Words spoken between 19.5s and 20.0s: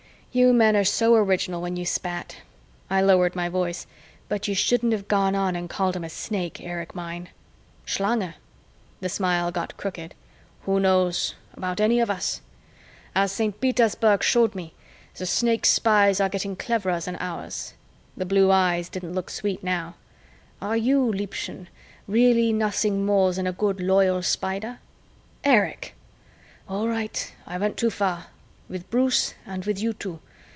now.